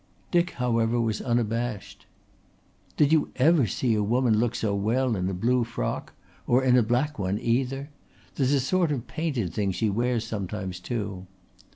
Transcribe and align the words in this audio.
Dick 0.31 0.49
however 0.53 0.99
was 0.99 1.21
unabashed. 1.21 2.07
"Did 2.97 3.13
you 3.13 3.29
ever 3.35 3.67
see 3.67 3.93
a 3.93 4.01
woman 4.01 4.39
look 4.39 4.55
so 4.55 4.73
well 4.73 5.15
in 5.15 5.29
a 5.29 5.33
blue 5.35 5.63
frock? 5.63 6.13
Or 6.47 6.63
in 6.63 6.75
a 6.75 6.81
black 6.81 7.19
one 7.19 7.37
either? 7.37 7.91
There's 8.33 8.51
a 8.53 8.59
sort 8.59 8.91
of 8.91 9.05
painted 9.05 9.53
thing 9.53 9.71
she 9.71 9.91
wears 9.91 10.25
sometimes 10.25 10.79
too. 10.79 11.27